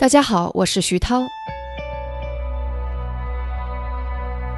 [0.00, 1.22] 大家好，我是徐涛。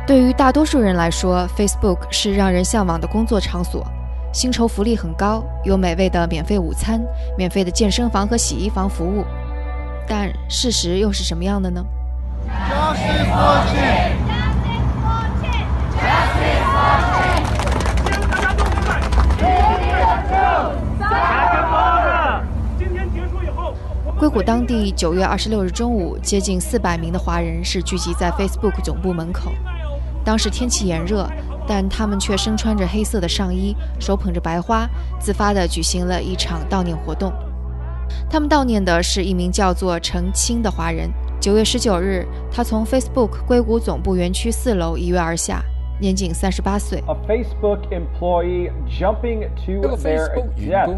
[0.06, 3.82] 对于大多数人来说，Facebook 是让人向往的工作场所，
[4.34, 7.00] 薪酬福利很高，有美味的免费午餐、
[7.38, 9.24] 免费的健身房和洗衣房服务。
[10.06, 11.82] 但事实又是什么样的呢？
[24.20, 29.50] 硅谷当地九月二十六日中午，接近四百名的华人是聚集在 Facebook 总部门口。
[30.22, 31.26] 当时天气炎热，
[31.66, 34.86] 但他们却身穿着黑色的上衣，手捧着白花，
[35.18, 37.32] 自发地举行了一场悼念活动。
[38.28, 41.10] 他们悼念的是一名叫做陈清的华人。
[41.40, 45.64] 九月十九日，他从 Facebook 硅谷总部园区四楼一跃而下。
[45.99, 47.01] 年仅三十八岁。
[47.07, 50.89] A Facebook employee jumping to their death.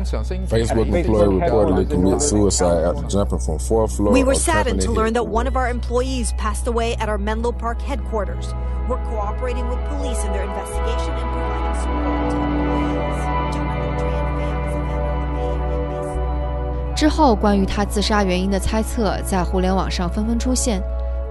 [0.50, 4.12] Facebook employee reportedly committed suicide after jumping from fourth floor.
[4.12, 7.52] We were saddened to learn that one of our employees passed away at our Menlo
[7.52, 8.54] Park headquarters.
[8.90, 13.20] We're cooperating with police in their investigation and providing support to employees.
[13.54, 15.94] Jonathan Tran, the founder of the Bay Area
[16.88, 20.82] based 之后，关于他自杀原因的猜测在互联网上纷纷出现。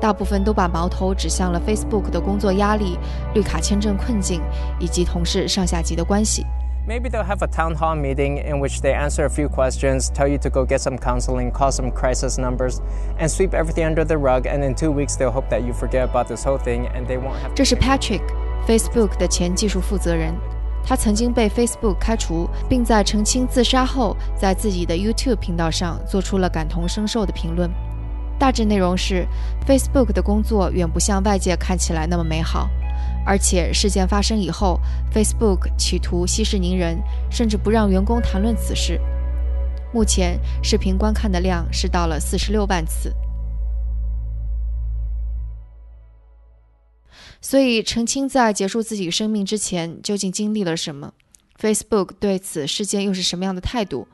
[0.00, 2.98] 大部分都把矛头指向了 Facebook 的工作压力、
[3.34, 4.40] 绿卡签证困境
[4.78, 6.44] 以及同事上下级的关系。
[6.86, 10.28] Maybe they'll have a town hall meeting in which they answer a few questions, tell
[10.28, 12.78] you to go get some counseling, call some crisis numbers,
[13.18, 14.46] and sweep everything under the rug.
[14.46, 17.18] And in two weeks, they'll hope that you forget about this whole thing and they
[17.18, 17.52] won't have.
[17.56, 20.32] 这是 Patrick，Facebook 的前技术负责人。
[20.84, 27.68] 他曾经被 Facebook 开除，并在澄清自杀后，在自己的 YouTube 频道上做出了感同身受的评论。
[28.41, 29.27] 大致内容是
[29.67, 32.67] ，Facebook 的工作远不像外界看起来那么美好，
[33.23, 34.79] 而且事件发生以后
[35.13, 36.97] ，Facebook 企图息事宁人，
[37.29, 38.99] 甚至不让员工谈论此事。
[39.93, 43.13] 目前视频观看的量是到了四十六万次。
[47.41, 51.13] 所以，澄清在结束自己生命之前究竟经历了什么
[51.59, 54.07] ？Facebook 对此事件又是什么样的态度？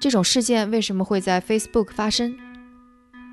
[0.00, 2.36] 这种事件为什么会在 Facebook 发生？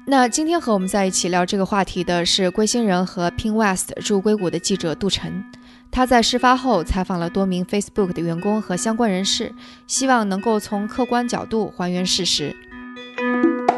[0.07, 5.43] 那今天和我们在一起聊这个话题的是龟星人和 Ping West 驻硅谷的记者杜晨。
[5.91, 9.53] 他在事发后采访了多名 Facebook 的员工和相关人士，
[9.87, 12.55] 希望能够从客观角度还原事实。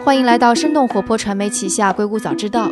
[0.03, 2.69] 欢迎来到生动活泼传媒旗下《硅谷早知道》。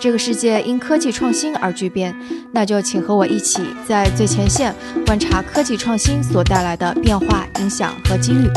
[0.00, 2.16] 这个世界因科技创新而巨变，
[2.52, 4.74] 那就请和我一起在最前线
[5.04, 8.48] 观察科技创新所带来的变化、影响和机遇。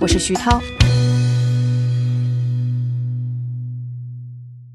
[0.00, 0.60] 我是徐涛。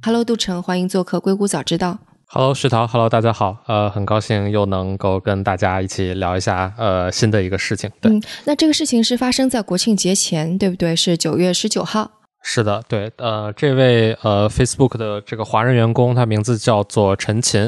[0.06, 1.92] Hello，杜晨，欢迎做客《硅谷早知道》。
[2.28, 7.90] Hello，徐涛，Hello，大家好，呃，很高兴又能够跟大家一起聊一下呃新的一个事情。
[8.02, 10.94] 对，嗯，那这个事情是发生在国庆节前，对不对？
[10.94, 12.12] 是九月十九号。
[12.42, 17.62] 是的，对，呃，这位呃 Facebook 的这个华人员工，他名字叫做陈琴，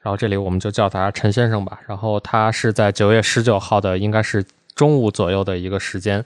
[0.00, 1.80] 然后这里我们就叫他陈先生吧。
[1.88, 4.46] 然后他是在九月十九号的，应该是
[4.76, 6.24] 中午左右的一个时间。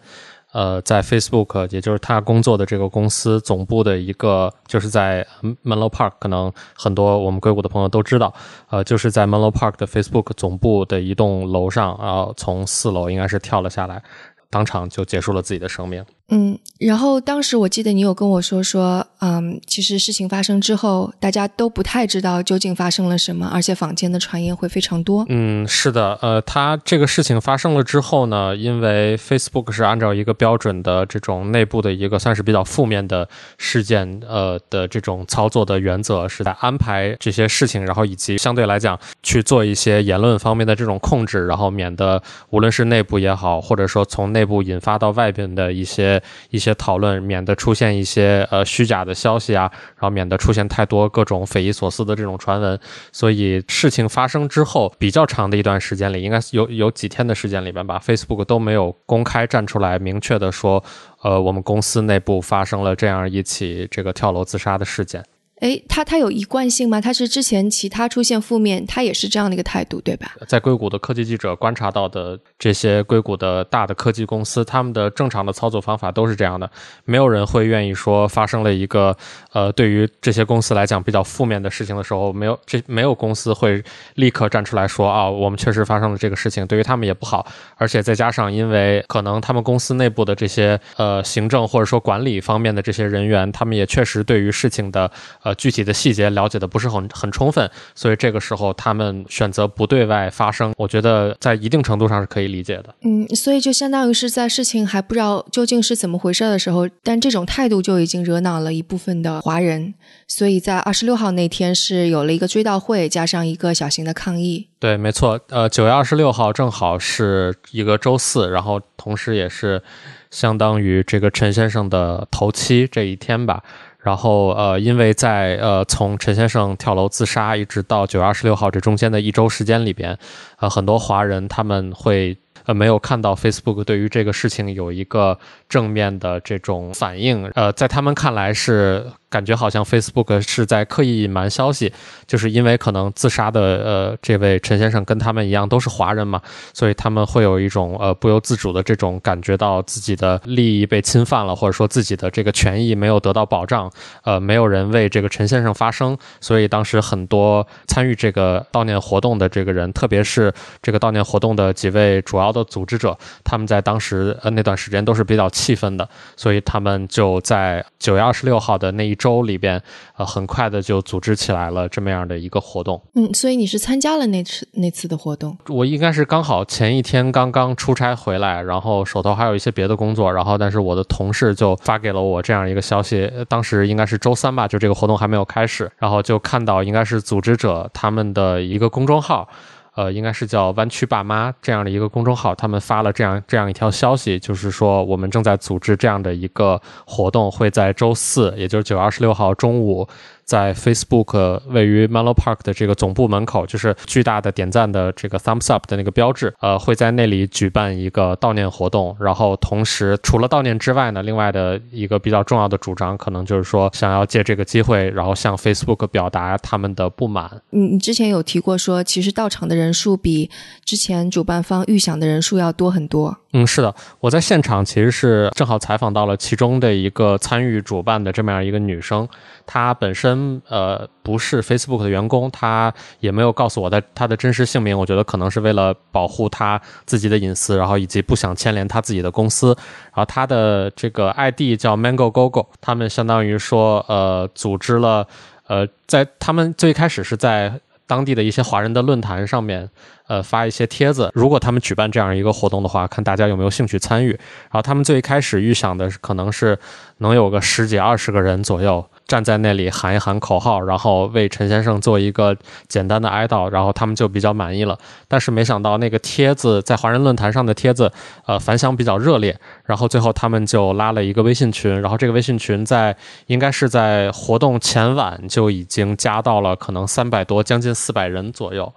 [0.53, 5.27] 呃，在 Facebook，也就是他工作的这个公司总部的一个，就是在
[5.63, 8.33] Menlo Park，可能很多我们硅谷的朋友都知道，
[8.71, 14.03] 呃，就是在 Menlo Park 的 Facebook 总部的一栋楼上，然后从四楼应该是跳了下来，
[14.49, 16.05] 当场就结束了自己的生命。
[16.31, 25.25] 嗯，然后当时我记得你有跟我说说，嗯，其实事情发生之后，大家都不太知道究竟发生了什么，而且坊间的传言会非常多。
[25.31, 46.18] 嗯，是的，呃，他这个事情发生了之后呢，因为 Facebook 是按照一个标准的这种内部的一个算是比较负面的事件，呃的这种操作的原则是在安排这些事情，然后以及相对来讲去做一些言论方面的这种控制，然后免得无论是内部也好，或者说从内部引发到外边的一些。
[46.51, 52.79] 一些讨论，免得出现一些呃虚假的消息啊，然后免得出现太多各种匪夷所思的这种传闻。
[53.13, 60.83] 所以事情发生之后，比较长的一段时间里，应该有有几天的时间里边吧，Facebook 都没有公开站出来明确的说，
[61.23, 65.25] 呃，我们公司内部发生了这样一起这个跳楼自杀的事件。
[65.61, 67.01] 诶，他他有一贯性吗？
[67.01, 70.33] 他是之前其他出现负面，他也是这样的一个态度，对吧？
[70.47, 76.71] 在硅谷的科技记者观察到的这些硅谷的大的科技公司，他们的正常的操作方法都是这样的，
[77.05, 79.17] 没有人会愿意说发生了一个
[79.53, 83.83] 呃，对于这些公司来讲比较负面的事情的时候，没有这没有公司会
[84.15, 87.45] 立刻站出来说啊，我们确实发生了这个事情，对于他们也不好，
[87.77, 95.11] 而且再加上因为可能他们公司内部的这些呃行政或者说管理方面的这些人员，他们也确实对于事情的。
[95.55, 102.95] 具体的细节了解的不是很很充分，所以这个时候他们选择不对外发声，我觉得在一定程度上是可以理解的。
[103.03, 109.95] 嗯，所以就相当于是在事情还不知道究竟是怎么回事的时候，但这种态度就已经惹恼了一部分的华人，
[110.27, 114.69] 所以在二十六号那天是有了一个追悼会，加上一个小型的抗议。
[114.81, 119.83] 对，没错，呃，九月二十六号正好是一个周四，然后同时也是
[120.31, 123.63] 相当于这个陈先生的头七这一天吧。
[124.03, 130.17] 然后呃，因为在呃从陈先生跳楼自杀一直到九月二十六号这中间的一周时间里边，
[130.59, 139.05] 呃，很多华人他们会呃没有看到 Facebook 对于这个事情有一个正面的这种反应，呃，在他们看来是。
[139.31, 141.93] 感觉好像 Facebook 是在刻意隐瞒消息，
[142.27, 146.41] 就是因为可能自杀的呃这位陈先生跟他们一样都是华人嘛，
[146.73, 153.93] 所以他们会有一种呃不由自主的这种感觉到自己的利益被侵犯了，或者说自己的这个权益没有得到保障，
[154.23, 160.51] 呃，没有人为这个陈先生发声，所以当时很多参与这个悼念活动的这个人，特别是
[160.81, 163.15] 这个悼念活动的几位主要的组织者，
[163.45, 169.18] 他们在当时呃那段时间都是比较气愤的，所以他们就在九月二十六号的那一。
[169.19, 169.83] 周里边，
[170.17, 173.03] 呃，很快的就组织起来了这么样的一个活动。
[173.15, 175.59] 嗯，所以你是参加了那次那次的活动？
[175.69, 189.49] 我应该是刚好前一天刚刚出差回来，然后手头还有一些别的工作，然后但是我的同事就发给了我这样一个消息，当时应该是周三吧，就这个活动还没有开始，然后就看到应该是组织者他们的一个公众号。
[189.99, 200.09] 呃，应该是叫“弯曲爸妈”这样的一个公众号，他们发了这样这样一条消息，就是说我们正在组织这样的一个活动，会在周四，也就是九月二十六号中午。
[200.49, 209.15] 在 Facebook 位于 Menlo Park 的这个总部门口，就是巨大的点赞的这个 Thumbs Up 的那个标志，呃，会在那里举办一个悼念活动。
[209.21, 217.61] 然后同时，除了悼念之外呢，另外的一个比较重要的主张，可能就是说想要借这个机会，然后向 Facebook 表达他们的不满。
[217.69, 220.49] 你你之前有提过说，其实到场的人数比
[220.83, 223.37] 之前主办方预想的人数要多很多。
[223.55, 229.27] 嗯，是的，我在现场其实是正好采访到了其中的一个参与主办的这么样一个女生，
[229.65, 245.27] 她本身呃不是 Facebook 的员工，她也没有告诉我的她的真实姓名，我觉得可能是为了保护她自己的隐私，然后以及不想牵连她自己的公司，然后她的这个 ID 叫 Mango Gogo，他们相当于说呃组织了
[245.67, 249.89] 呃在他们最开始是在当地的一些华人的论坛上面。
[250.29, 251.31] 呃，发一些帖子。
[251.33, 254.33] 如果他们举办这样一个活动的话，看大家有没有兴趣参与。
[254.33, 256.79] 然后他们最开始预想的可能是
[257.17, 262.57] 能有个十几二十个人左右站在那里喊一喊口号，然后为陈先生做一个
[262.89, 264.99] 简单的哀悼，然后他们就比较满意了。
[265.29, 268.11] 但是没想到那个帖子在华人论坛上的帖子，
[268.47, 269.55] 呃，反响比较热烈。
[269.85, 273.15] 然后最后他们就拉了一个微信群，然后这个微信群在
[273.47, 278.91] 应该是在活动前晚就已经加到了可能三百多，将近四百人左右。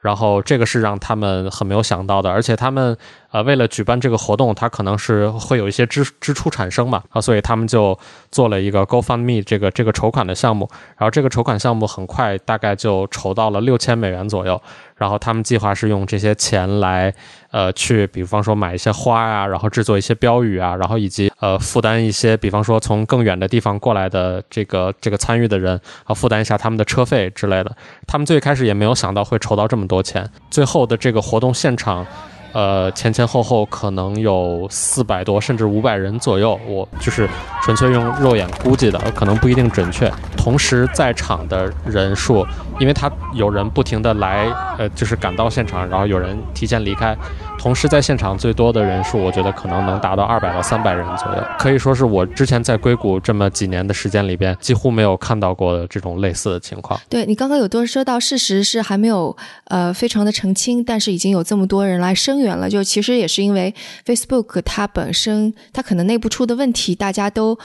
[0.00, 2.96] 然后这个是让他们很没有想到的，而且他们
[3.30, 7.98] 呃为了举办这个活动，他可能是会有一些支支出产生嘛啊，所以他们就
[8.32, 14.60] 做了一个 GoFundMe 这个这个筹款的项目，然后这个筹款项目很快大概就筹到了六千美元左右。
[15.00, 17.10] 然后他们计划是用这些钱来，
[17.50, 27.74] 呃，去比方说买一些花啊，然后制作一些标语啊，然后以及呃负担一些，比方说从更远的地方过来的这个这个参与的人，啊，负担一下他们的车费之类的。
[28.06, 30.30] 他们最开始也没有想到会筹到这么多钱。
[30.50, 32.06] 最后的这个活动现场。
[32.52, 36.58] 呃，前前后后可能有四百多，甚至五百人左右。
[36.66, 37.28] 我就是
[37.62, 40.10] 纯粹用肉眼估计的，可能不一定准确。
[40.36, 42.46] 同时在场的人数，
[42.78, 44.46] 因为他有人不停的来，
[44.78, 47.16] 呃，就是赶到现场，然后有人提前离开。
[47.60, 56.98] 同时，在现场最多的人数，我觉得可能能达到二百到三百人左右，可以说是我之前在硅谷这么几年的时间里边，几乎没有看到过的这种类似的情况。
[57.10, 63.74] 对你刚刚有多说到，事实是还没有呃非常的澄清，但是已经有这么多人来声援了，就其实也是因为
[64.06, 67.58] Facebook 它本身它可能内部出的问题，大家都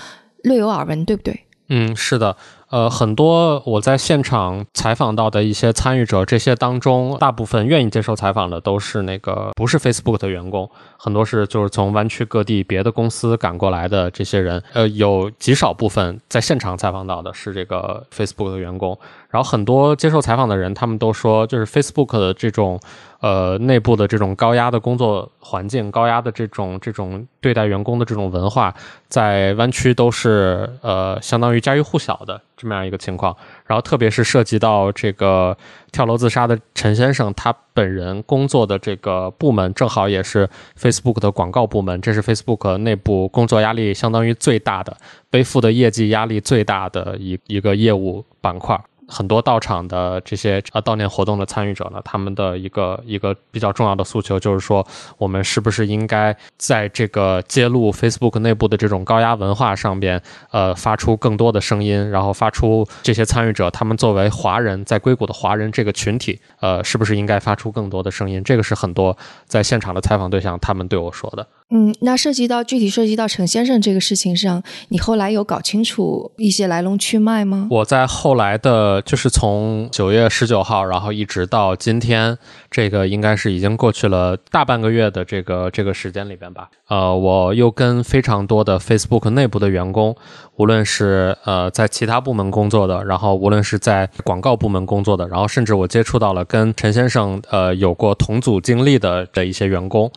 [0.44, 1.45] 略有耳闻，对不对？
[1.70, 2.36] 嗯，是的。
[2.70, 14.62] 呃，很多我在现场采访到的一些参与者，这些当中大部分愿意接受采访的都是那个不是 Facebook 的员工，很多是就是从湾区各地别的公司赶过来的这些人。
[14.74, 18.98] 呃，有极少部分在现场采访到的是这个 Facebook 的员工。
[19.36, 22.80] 然后很多接受采访的人，他们都说，就是 Facebook 的这种
[23.20, 28.74] 呃内部的这种高压的工作环境、高压的这种这种对待员工的这种文化，
[29.10, 32.40] 在湾区都是呃相当于家喻户晓的。
[32.56, 33.36] 这么样一个情况。
[33.66, 35.58] 然后特别是涉及到这个
[35.92, 40.50] 跳楼自杀的陈先生，他本人工作的这个部门正好也是
[40.80, 44.96] Facebook 的广告部门，这是 Facebook 内部工作压力相当于最大的、
[45.30, 48.80] 背负的业绩压力最大的一一个业务板块。
[49.08, 54.86] 很多到场的这些呃悼念活动的参与者呢，他们的一个一个比较重要的诉求就是说，
[55.18, 60.22] 我们是不是应该在这个揭露 Facebook 内部的这种高压文化上边，
[60.52, 68.44] 呃，发出更多的声音，然后发出这些参与者他们作为华人在硅谷的华人这个群体，呃，是不是应该发出更多的声音？
[68.44, 71.48] 这个是很多在现场的采访对象他们对我说的。
[71.72, 77.68] 嗯，那涉及到具体涉及到陈先生这个事情上，你后来有搞清楚一些来龙去脉吗？
[77.72, 82.38] 我在后来的，就是从九月十九号，然后一直到今天，
[82.70, 86.70] 这个应该是已经过去了大半个月的这个这个时间里边吧。
[86.88, 90.16] 呃，我又跟非常多的 Facebook 内部的员工，
[90.58, 100.12] 无论是呃在其他部门工作的，然后无论是在广告部门工作的，然后甚至我接触到了跟陈先生呃有过同组经历的的一些员工。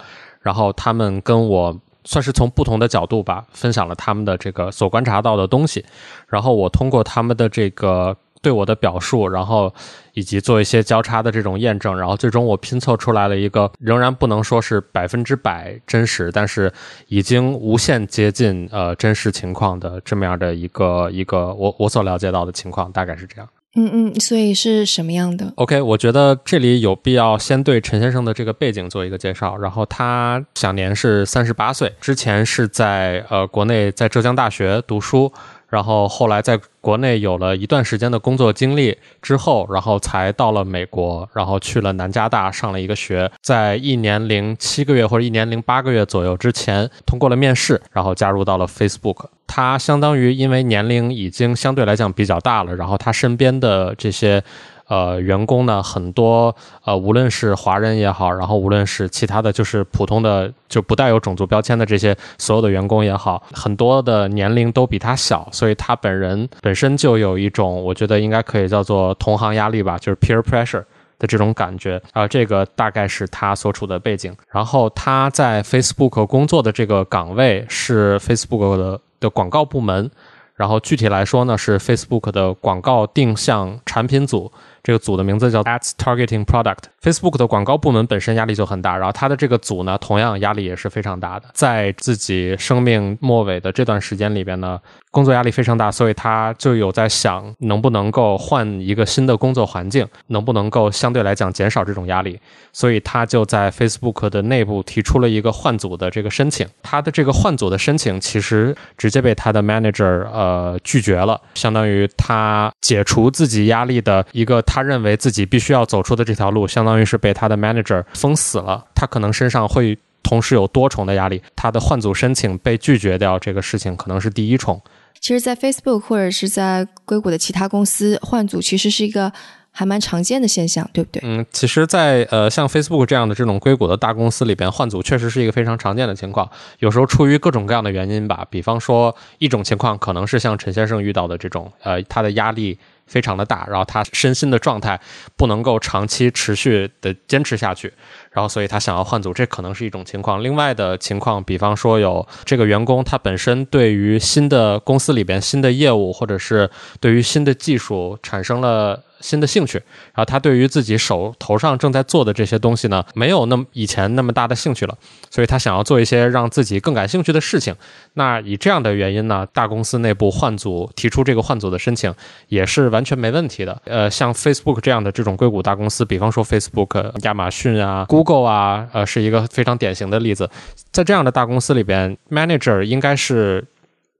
[0.49, 5.85] 然后他们跟我算是从不同的角度吧，分享了他们的这个所观察到的东西。
[6.27, 9.71] 然后我通过他们的这个对我的表述，然后
[10.15, 16.73] 以及做一些交叉的这种验证，然后最终我拼凑出来了一个仍然不能说是百分之百真实，但是
[17.09, 23.47] 已经无限接近呃真实情况的这么样的一个一个我我所了解到的情况，大概是这样。
[23.81, 29.57] 嗯嗯，所以是什么样的？OK，我觉得这里有必要先对陈先生的这个背景做一个介绍。
[29.57, 35.33] 然后他享年是三十八岁，之前是在呃国内在浙江大学读书。
[35.69, 49.27] 然后后来在国内有了一段时间的工作经历之后，然后才到了美国，然后去了南加大上了一个学，在一年零七个月或者一年零八个月左右之前通过了面试，然后加入到了 Facebook。
[49.47, 54.43] 他相当于因为年龄已经相对来讲比较大了，然后他身边的这些。
[54.89, 70.83] 呃，员工呢很多，呃，无论是华人也好，然后无论是其他的就是普通的就不带有种族标签的这些所有的员工也好，很多的年龄都比他小，所以他本人本身就有一种我觉得应该可以叫做同行压力吧，就是 peer pressure
[71.19, 74.35] 的这种感觉啊，这个大概是他所处的背景。
[74.51, 80.11] 然后他在 Facebook 工作的这个岗位是 Facebook 的的广告部门，
[80.55, 84.51] 然后具体来说呢是 Facebook 的广告定向产品组。
[84.83, 86.85] 这个组的名字叫 Ads Targeting Product。
[87.03, 91.49] Facebook 的广告部门本身压力就很大，然后他的这个组呢，同样压力也是非常大的。
[91.53, 102.41] 在自己生命末尾的这段时间里边呢，工作压力非常大，所以他就有在想，能不能够换一个新的工作环境，能不能够相对来讲减少这种压力。
[102.73, 106.67] 所以他就在 Facebook 的内部提出了一个换组的这个申请。
[106.83, 116.89] 他的这个换组的申请其实直接被他的 manager 呃拒绝了，相当于他解除自己压力的一个他认为自己必须要走出的这条路，相。
[116.89, 121.43] 当于是被他的 manager 封死了，他可能身上会同时有多重的压力。
[121.55, 124.81] 他的换组申请被拒绝掉，这个事情可能是第一重。
[125.21, 129.33] 其实，在 Facebook 或者是在硅谷的其他公司换组，其实是一个
[129.71, 131.21] 还蛮常见的现象，对不对？
[131.25, 136.49] 嗯，其实，在呃像 Facebook 这样的这种硅谷的大公司里边，换组确实是一个非常常见的情况。
[136.79, 142.79] 有时候出于各种各样的原因吧，比方说一种情况可能是像陈先生遇到的这种，呃，他的压力。
[143.09, 145.01] 非常的大，然后他身心的状态
[145.35, 147.91] 不能够长期持续的坚持下去，
[148.39, 150.41] 然后所以他想要换组，这可能是一种情况。
[150.45, 159.03] 另外的情况，比方说有这个员工他本身对于新的公司里边新的业务，或者是对于新的技术产生了。
[159.21, 159.79] 新的兴趣，
[160.15, 164.97] 然后他对于自己手头上正在做的这些东西呢，没有那么以前那么大的兴趣了，
[165.31, 167.75] 所以他想要做一些让自己更感兴趣的事情。
[168.15, 172.15] 那以这样的原因呢，大公司内部换组提出这个换组的申请
[172.49, 173.81] 也是完全没问题的。
[173.85, 180.49] 呃，像 Facebook 这样的这种硅谷大公司，比方说 Facebook、亚马逊啊、Google 啊，呃，是一个非常典型的例子。
[180.91, 183.65] 在这样的大公司里边，manager 应该是。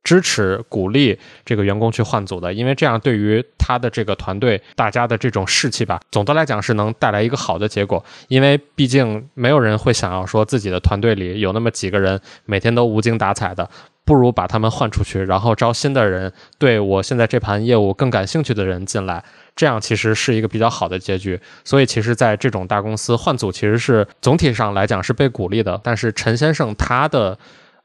[0.09, 8.03] 支持鼓励这个员工去换组的，因为这样对于他的这个团队大家的这种士气吧，总的来讲是能带来一个好的结果。
[8.29, 13.69] 因为毕竟没有人会想要说自己的团队里有那么几个人每天都无精打采的，
[14.07, 19.23] 不如把他们换出去，然后招新的人，对我现在这盘业务更感兴趣的人进来，
[19.55, 21.39] 这样其实是一个比较好的结局。
[21.65, 25.79] 所以其实，在这种大公司换组其实是总体上来讲是被鼓励的。
[25.85, 27.39] 但是陈先生他的。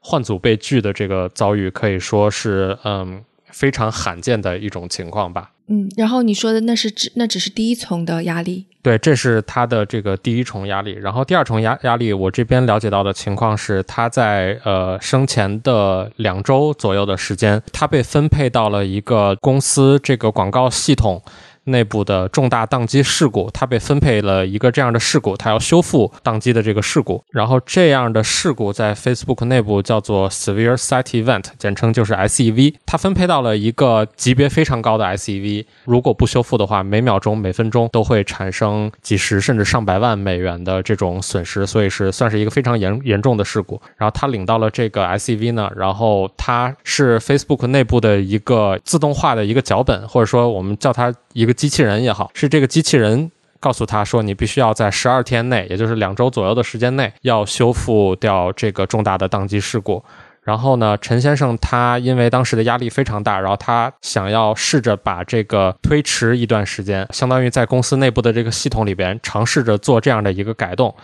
[0.06, 5.52] 换组被拒的这个遭遇可以说是，嗯，非常罕见的一种情况吧。
[5.68, 10.92] 嗯，然后你说的那是只那只是第一重的压力，对，这是他的这个第一重压力。
[10.92, 21.22] 然后第二重压压力，我这边了解到的情况是，他在呃生前的两周左右的时间，他被分配到了一个公司这个广告系统。
[21.64, 27.22] 内部的重大宕机事故，他被分配了一个这样的事故，他要修复宕机的这个事故。
[27.30, 32.74] 然后这样的事故在 Facebook 内部叫做 Severe Site Event，简称就是 SEV。
[32.86, 43.80] 他分配到了一个级别非常高的 SEV，如果不修复的话，每秒钟、每分钟都会产生几十甚至上百万美元的这种损失，所以是算是一个非常严严重的事故。
[43.96, 51.54] 然后他领到了这个 SEV 呢，然后它是 Facebook 内部的一个自动化的一个脚本，或者说我们叫它一个。
[51.54, 60.04] 机器人也好，是这个机器人告诉他说，你必须要在十二天内，也就是两周左右的时间内，要修复掉这个重大的宕机事故。
[60.42, 70.94] 然后呢，陈先生他因为当时的压力非常大，然后他想要试着把这个推迟一段时间，相当于在公司内部的这个系统里边尝试着做这样的一个改动。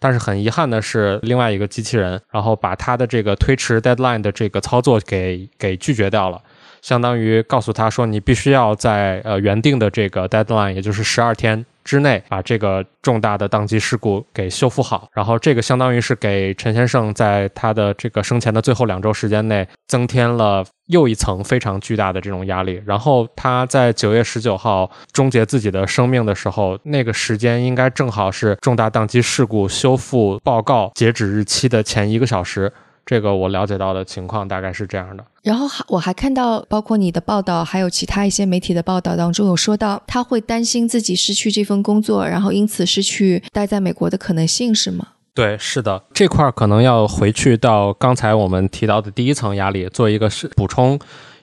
[0.00, 6.40] 但是很遗憾的是，另外一个机器人，然后把他的这个推迟 deadline 的这个操作给给拒绝掉了。
[6.82, 15.08] 相当于告诉他说，你必须要在呃原定的这个 deadline，也就是十二天之内，把这个重大的宕机事故给修复好。
[15.12, 22.82] 然后这个相当于是给陈先生在他的这个生前的最后两周时间内，增添了又一层非常巨大的这种压力。
[22.84, 32.72] 然后他在九月十九号终结自己的生命的时候，那个时间应该正好是重大宕机事故修复报告截止日期的前一个小时。
[33.08, 35.24] 这个我了解到的情况大概是这样的。
[35.42, 45.06] 然后还我还看到，包括你的报道，还有其他一些媒体的报道当中有说到，他会担心自己失去这份工作，然后因此失去待在美国的可能性，是吗？
[45.32, 50.98] 对，是的，这块可能要回去到刚才我们提到的第一层压力做一个是补充。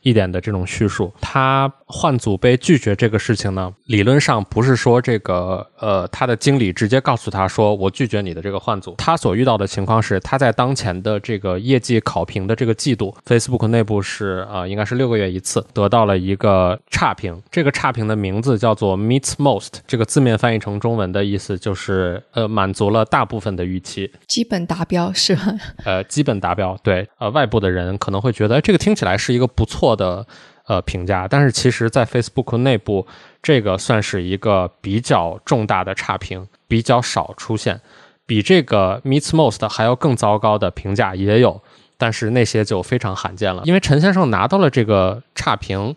[0.06, 25.42] 一点的这种叙述，他换组被拒绝这个事情呢，理论上不是说这个呃他的经理直接告诉他说我拒绝你的这个换组，他所遇到的情况是他在当前的这个业绩考评的这个季度，Facebook 内部是啊应该是六个月一次得到了一个差评，这个差评的名字叫做 Meets Most，这个字面翻译成中文的意思就是呃满足了大部分的预期，基本达标是吧？
[25.84, 29.95] 呃，基本达标，对，呃外部的人可能会觉得这个听起来是一个不错。
[29.96, 30.26] 的
[30.68, 33.06] 呃评价，但是其实，在 Facebook 内部，
[33.42, 37.80] 这个算是一个比较重大的差评，比较少出现。
[38.26, 41.62] 比这个 Meets Most 还要更糟糕的评价也有，
[41.96, 43.62] 但是那些就非常罕见了。
[43.66, 45.96] 因为陈先生拿到了这个差评，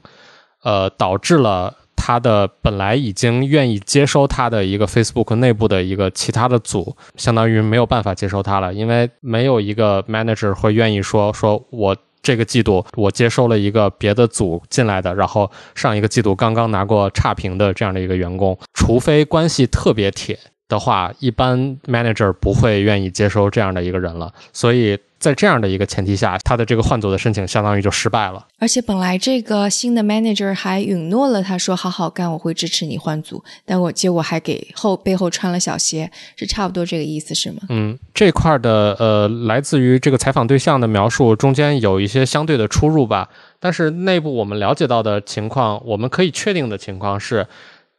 [0.63, 11.97] 呃，导致了他的本来已经愿意接收他的一个 Facebook 内部的一个其他的组，相当于没有办法接收他了，因为没有一个 manager 会愿意说说我。
[12.23, 24.99] 这个季度我接收了一个别的组进来的，然后上一个季度刚刚拿过差评的这样的一个员工，除非关系特别铁的话，一般 manager 不会愿意接收这样的一个人了，所以。
[25.19, 28.47] 在这样的一个前提下，他的这个换组的申请相当于就失败了。
[28.59, 33.43] 而且本来这个新的 manager 还允诺了，他说好好干，我会支持你换组。
[33.65, 37.59] 但我结果还给后背后穿了小鞋，是差不多这个意思，是吗？
[37.69, 43.29] 嗯，这块的呃，来自于这个采访对象的描述中间有一些相对的出入吧。
[43.59, 47.45] 但是内部我们了解到的情况，我们可以确定的情况是，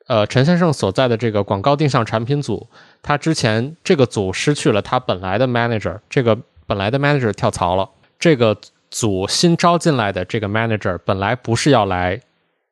[0.08, 2.68] 呃，陈先生所在的这个广告定向产品组，
[3.02, 6.38] 他之前这个组失去了他本来的 manager，这个。
[6.70, 8.56] 本来的 manager 跳槽了，这个
[8.92, 12.22] 组新招进来的这个 manager 本来不是要来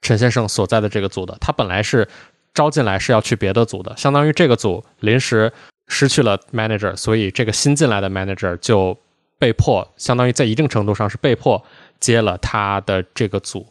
[0.04, 2.08] 陈先生所在的这个组的，他本来是
[2.54, 5.52] 招进来是要去别的组的，相当于这个组临时
[5.88, 8.96] 失去了 manager，所以这个新进来的 manager 就
[9.40, 11.64] 被迫，相当于在一定程度上是被迫
[12.00, 13.66] 接了他的这个组。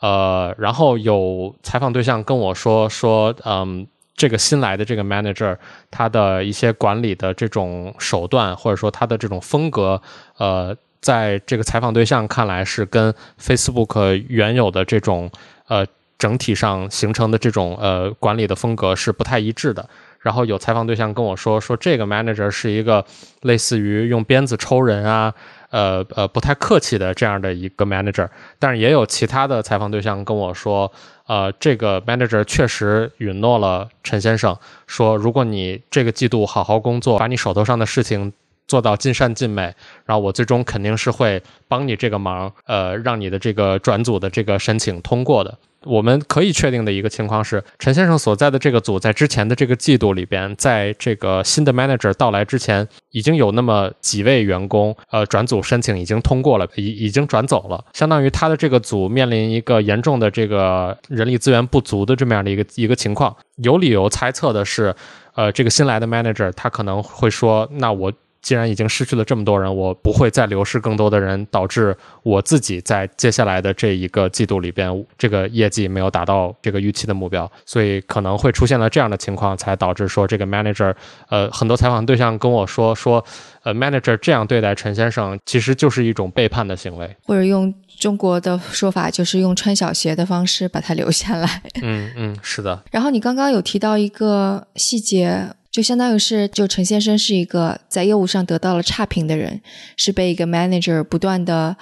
[0.00, 3.86] 呃，然后有采访对象跟我说说，嗯。
[4.20, 5.56] 这个新来的这个 manager，
[5.90, 10.02] 他的一些管理的这种手段，或者说他的这种风格，
[10.36, 15.30] 呃，在这个采访对象看来是跟 Facebook 原有的这种
[15.68, 15.86] 呃
[16.18, 19.88] 整体上形成的这种呃管理的风格是不太一致的。
[20.20, 23.02] 然后有采访对象跟我说，说这个 manager 是一个
[23.40, 25.32] 类似于用鞭子抽人啊。
[25.70, 28.28] 呃呃，不太客气的这样的一个 manager，
[28.58, 30.90] 但是也有其他的采访对象跟我说，
[31.30, 38.32] 呃，这个 manager 确实允诺了陈先生，说如果你这个季度好好工作，把你手头上的事情
[38.70, 39.74] 做到尽善尽美，
[40.06, 45.58] 然后我最终肯定是会帮你这个忙，呃，让你的这个转组的这个申请通过的。
[45.84, 63.34] 我们可以确定的一个情况是，陈先生所在的这个组在之前的这个季度里边，在这个新的 manager 到来之前，已经有那么几位员工，呃，转组申请已经通过了，已已经转走了，相当于他的这个组面临一个严重的这个人力资源不足的这么样的一个一个情况。
[63.56, 64.94] 有理由猜测的是，
[65.34, 68.12] 呃，这个新来的 manager 他可能会说，那我。
[68.42, 80.94] 既然已经失去了这么多人，我不会再流失更多的人，导致我自己在接下来的这一个季度里边，这个业绩没有达到这个预期的目标，所以可能会出现了这样的情况，才导致说这个 manager，
[81.28, 83.24] 呃，很多采访对象跟我说说，
[83.62, 91.62] 呃，manager 这样对待陈先生，其实就是一种背叛的行为，或者用中国的说法，就是用穿小鞋的方式把他留下来。
[91.82, 92.82] 嗯嗯，是的。
[92.90, 95.50] 然后你刚刚有提到一个细节。
[95.70, 99.60] 就相当于是，就陈先生是一个在业务上得到了差评的人，
[99.96, 101.76] 是被一个 manager 不断的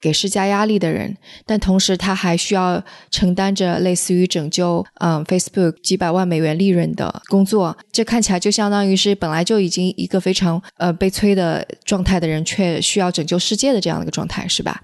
[0.00, 1.16] 给施加压力的人，
[1.46, 7.76] 但同时他还需要承担着类似于拯救嗯 Facebook 几百万美元利润的工作。
[7.90, 14.80] 这看起来就相当于是本来就已经一个非常呃被催的状态的人，却需要拯救世界的这样的一个状态，是吧？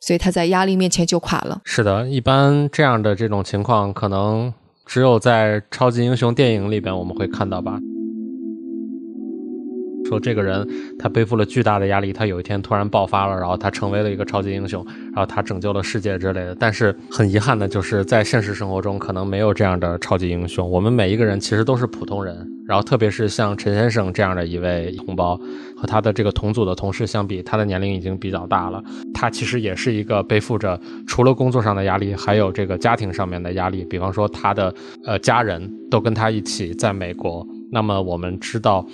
[0.00, 1.60] 所以他在压力面前就垮了。
[1.64, 4.52] 是的，一般这样的这种情况，可能
[4.86, 7.78] 只有在超级英雄电影里边我们会看到吧。
[10.12, 16.54] 说这个人他背负了巨大的压力，他有一天突然爆发了，然后他成为了一个超级英雄，然后他拯救了世界之类的。
[16.54, 20.70] 但是很遗憾的就是，在现实生活中可能没有这样的超级英雄。
[20.70, 25.34] 我们每一个人其实都是普通人，然后特别是像陈先生这样的一位同胞，
[25.74, 28.84] 和他的这个同组的同事相比，他的年龄已经比较大了。
[29.14, 33.82] 他其实也是一个背负着除了工作上的压力，还有这个家庭上面的压力。
[33.88, 34.74] 比方说他的
[35.06, 38.86] 呃家人都跟他一起在美国，那么我们知道。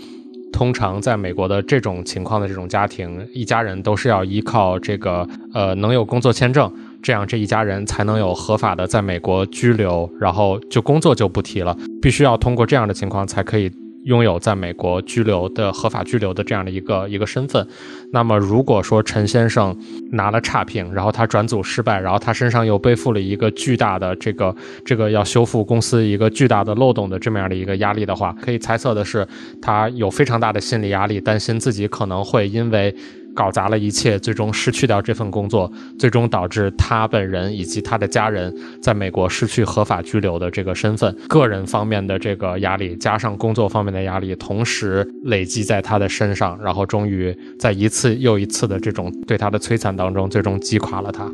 [0.52, 13.70] 通常在美国的这种情况的这种家庭，一家人都是要依靠这个呃能有工作签证，这样这一家人才能有合法的在美国居留，然后就工作就不提了，必须要通过这样的情况才可以。
[14.04, 17.66] 拥有在美国居留的合法居留的这样的一个一个身份，
[18.12, 19.76] 那么如果说陈先生
[20.12, 29.26] 拿了差评，然后他转组失败，然后他身上又背负了一个巨大的这个这个要修复公司一个巨大的漏洞的这么样的一个压力的话，可以猜测的是，
[29.60, 32.94] 他有非常大的心理压力，担心自己可能会因为。
[33.38, 41.16] 搞砸了一切，最终失去掉这份工作，最终导致他本人以及他的家人在美国失去合法居留的这个身份。
[41.28, 51.30] 个人方面的这个压力，加上工作方面的压力，同时累积在他的身上，然后终于在一次又一次的这种对他的摧残当中，最终击垮了他。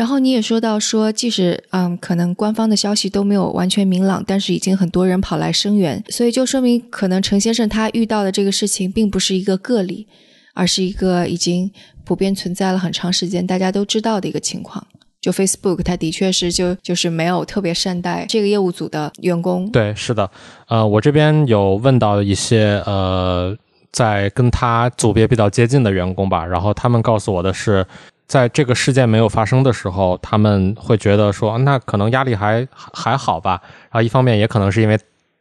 [0.00, 10.06] 然后你也说到说，即使嗯，可能官方的消息都没有完全明朗，但是已经很多人跑来声援，所以就说明可能陈先生他遇到的这个事情并不是一个个例，
[10.54, 11.70] 而是一个已经
[12.02, 14.86] 普遍存在了很长时间，大家都知道的一个情况。
[15.20, 19.70] 就 Facebook，它的确是就就是没有特别善待这个业务组的员工。
[19.70, 20.30] 对，是的，
[20.68, 23.54] 呃，我这边有问到一些呃，
[23.92, 27.86] 在跟他组别比较接近的员工吧，然后他们告诉我的是。
[28.30, 33.60] 在这个事件没有发生的时候，他们会觉得说，那可能压力还还好吧。
[33.90, 34.96] 然后一方面也可能是因为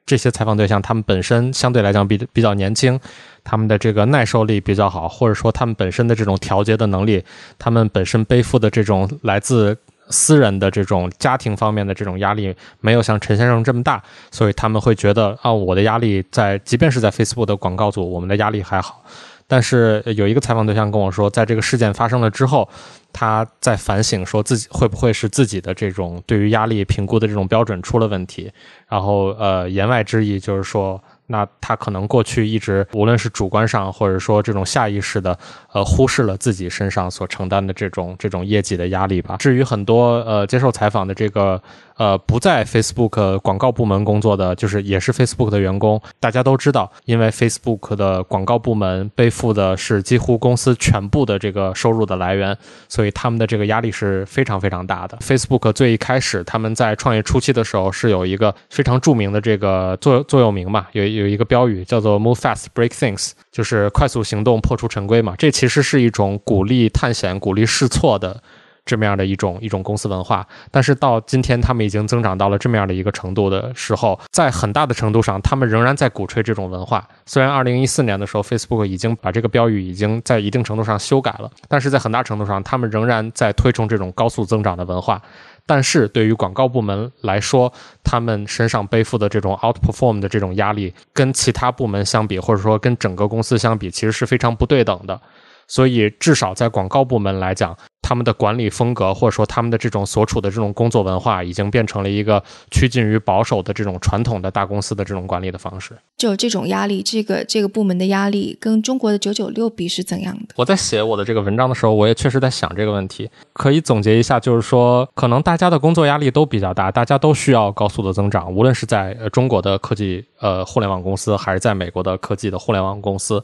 [0.07, 2.99] 这些采访对象他们本身相对来讲比比较年轻，
[3.43, 7.23] 他们的这个耐受力比较好，或者说他们本身的这种调节的能力，
[7.59, 9.77] 他们本身背负的这种来自
[10.09, 19.03] 私人的这种家庭方面的这种压力没有像陈先生这么大，所以他们会觉得啊，我的压力在即便是在 Facebook 的广告组，我们的压力还好。
[19.49, 22.69] 但是有一个采访对象跟我说，在这个事件发生了之后，
[23.11, 28.49] 他在反省，说自己会不会是自己的这种对于压力评估的这种标准出了问题。
[28.87, 31.01] 然后，呃，言外之意就是说。
[31.31, 35.37] 那他可能过去一直，无论是主观上，或者说这种下意识的，
[35.71, 39.37] 呃，忽视了自己身上所承担的这种这种业绩的压力吧。
[39.37, 41.61] 至于很多呃接受采访的这个
[41.99, 52.57] 呃不在 Facebook 广告部门工作的，就是也是 Facebook 的员工，大家都知道，因为 Facebook 的广告部门背负的是几乎公司全部的这个收入的来源，
[52.87, 55.17] 所以他们的这个压力是非常非常大的。
[55.17, 65.35] Facebook 最一开始他们在创业初期的时候是有一个非常著名的这个座座右铭嘛，有有一个标语叫做 “Move fast, break things”，就是快速行动，破除陈规嘛。
[65.37, 68.41] 这其实是一种鼓励探险、鼓励试错的
[68.89, 70.45] 这么样的一种一种公司文化。
[70.71, 77.07] 但是到今天，他们已经增长到了这么样的一个程度的时候，在很大的程度上，他们仍然在鼓吹这种文化。
[77.27, 85.21] 虽然2014年的时候，Facebook 已经把这个标语已经在一定程度上修改了，但是在很大程度上，他们仍然在推崇这种高速增长的文化。
[85.65, 87.71] 但是对于广告部门来说，
[88.03, 95.21] 他们身上背负的这种 outperform 的这种压力，跟其他部门相比，或者说跟整个公司相比，其实是非常不对等的。
[95.69, 105.95] 所以，至少在广告部门来讲，他们的管理风格，或者说他们的这种所处的这种工作文化，已经变成了一个趋近于保守的这种传统的大公司的这种管理的方式。
[106.17, 110.55] 就这种压力，这个这个部门的压力，跟中国的九九六比是怎样的？
[110.55, 113.29] 我在写我的这个文章的时候，我也确实在想这个问题。
[113.53, 123.43] 可以总结一下，就是说，可能大家的工作压力都比较大，大家都需要高速的增长，无论是在中国的科技呃互联网公司，还是在美国的科技的互联网公司。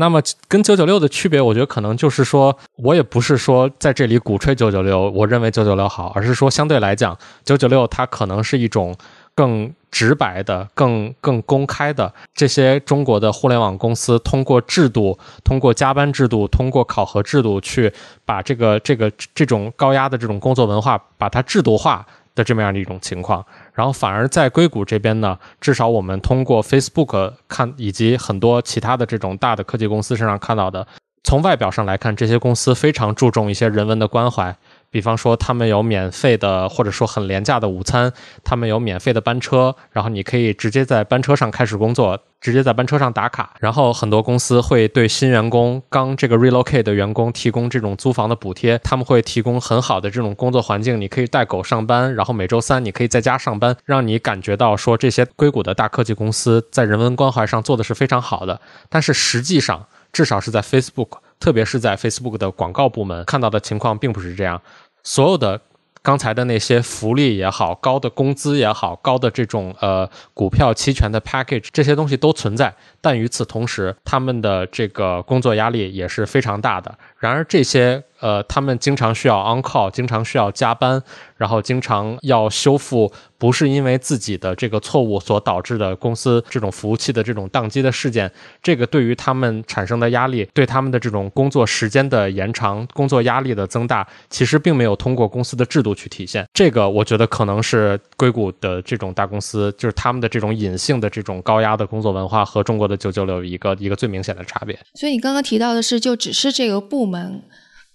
[0.00, 8.96] 那么跟九九六的区别，我觉得可能就是说，我也不是说在这里鼓吹九九六，我认为九九六好，而是说相对来讲，九九六它可能是一种
[9.34, 17.92] 更直白的、更更公开的这些中国的互联网公司通过制度、通过加班制度、通过考核制度去
[18.24, 23.44] 把这个这个这种高压的这种工作文化把它制度化的这么样的一种情况。
[23.72, 30.86] 然后反而在硅谷这边呢，至少我们通过 Facebook 看，以及很多其他的这种大的科技公司身上看到的，
[31.24, 34.56] 从外表上来看，这些公司非常注重一些人文的关怀。
[34.90, 43.54] 比方说，他们有免费的，或者说很廉价的午餐，他们有免费的班车，然后你可以直接在班车上开始工作，直接在班车上打卡。
[43.60, 58.60] 然后很多公司会对新员工、刚这个 relocate 的员工提供这种租房的补贴，他们会提供很好的这种工作环境，你可以带狗上班，然后每周三你可以在家上班，让你感觉到说这些硅谷的大科技公司在人文关怀上做的是非常好的。
[58.88, 61.18] 但是实际上，至少是在 Facebook。
[61.40, 64.62] 特别是在 Facebook 的广告部门看到的情况并不是这样，
[65.02, 65.60] 所有的
[66.02, 76.96] 刚才的那些福利也好，高的工资也好，高的这种呃股票期权的 package 这些东西都存在，但与此同时，他们的这个工作压力也是非常大的。
[77.18, 78.04] 然而这些。
[78.20, 81.02] 呃，他们经常需要 on call，经常需要加班，
[81.36, 88.30] 然后经常要修复，不是因为自己的这个错误所导致的公司这种服务器的这种宕机的事件。
[88.62, 96.46] 这个对于他们产生的压力，对他们的这种工作时间的延长、工作压力的增大，其实并没有通过公司的制度去体现。
[96.52, 104.78] 这个我觉得可能是硅谷的这种大公司，就是他们的这种隐性的这种高压的工作文化和中国的九九六一个一个最明显的差别。
[104.94, 107.42] 所以你刚刚提到的是，就只是这个部门。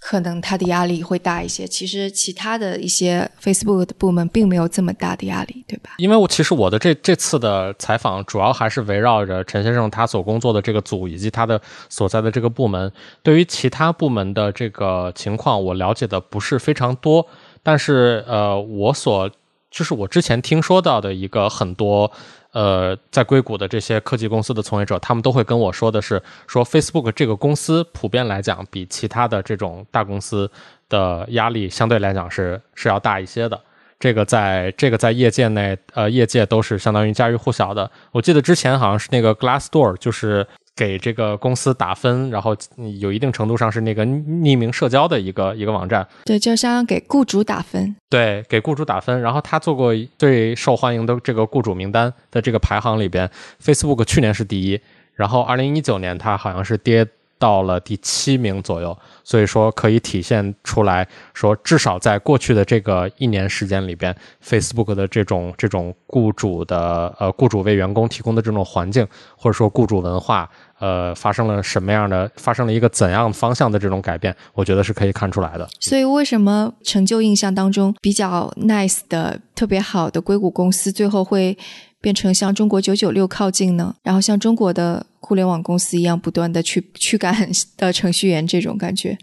[0.07, 5.95] 可能他的压力会大一些，其实其他的一些 Facebook 的部门并没有这么大的压力，对吧？
[5.97, 12.91] 因为我其实我的这这次的采访主要还是围绕着陈先生他所工作的这个组以及他的所在的这个部门。
[13.23, 17.25] 对于其他部门的这个情况，我了解的不是非常多，
[17.63, 19.27] 但是呃，我所
[19.71, 22.11] 就是我之前听说到的一个很多。
[22.55, 30.49] 呃，在硅谷的这些科技公司的从业者，他们都会跟我说的是，说 Facebook 这个公司普遍来讲，比其他的这种大公司
[30.87, 33.59] 的压力相对来讲是是要大一些的。
[33.99, 37.91] 这个在这个在业界内，呃，业界都是相当于家喻户晓的。
[38.13, 40.47] 我记得之前好像是那个 Glassdoor，就是。
[40.75, 42.55] 给这个公司打分，然后
[42.99, 46.05] 有一定程度上是那个匿名社交的一个一个网站。
[46.25, 47.95] 对，就相当于给雇主打分。
[48.09, 49.21] 对，给雇主打分。
[49.21, 53.29] 然后他做过最受欢迎的这个雇主名单的这个排行里边
[53.63, 54.79] ，Facebook 去年是第一，
[55.13, 58.97] 然后二零一九年它好像是跌到了第七名左右。
[59.23, 70.49] 所以说可以体现出来说，至少在过去的这个一年时间里边，Facebook 的这种这种雇主的呃雇主为员工提供的这种环境，或者说雇主文化。
[70.77, 75.65] 呃，发生了什么样的，发生了一个怎样方向的这种改变，我觉得是可以看出来的。
[75.79, 81.57] 所以，为什么成就印象当中比较 nice 的、特别好的硅谷公司，最后会
[82.05, 83.95] 变成向中国九九六靠近呢？
[84.03, 87.35] 然后像中国的互联网公司一样，不断的去驱赶
[87.77, 89.17] 的程序员这种感觉？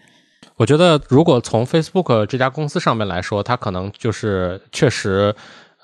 [0.56, 5.32] 我觉得，如果从 Facebook 这家公司上面来说，它可能就是确实。